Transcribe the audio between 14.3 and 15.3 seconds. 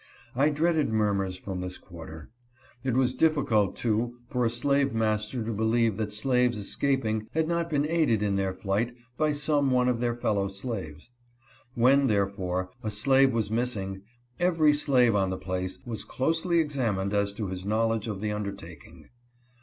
every slave on